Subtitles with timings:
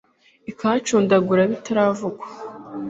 [0.51, 2.25] Ikahacundagura bitaravugwa